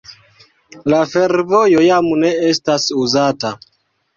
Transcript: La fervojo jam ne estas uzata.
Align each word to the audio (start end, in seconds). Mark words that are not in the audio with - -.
La 0.93 1.01
fervojo 1.11 1.83
jam 1.89 2.09
ne 2.25 2.33
estas 2.49 2.89
uzata. 3.05 3.57